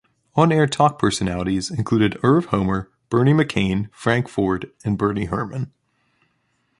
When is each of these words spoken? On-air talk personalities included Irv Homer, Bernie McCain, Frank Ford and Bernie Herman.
On-air 0.33 0.65
talk 0.65 0.97
personalities 0.97 1.69
included 1.69 2.17
Irv 2.23 2.45
Homer, 2.45 2.89
Bernie 3.11 3.33
McCain, 3.35 3.87
Frank 3.93 4.27
Ford 4.27 4.71
and 4.83 4.97
Bernie 4.97 5.25
Herman. 5.25 5.71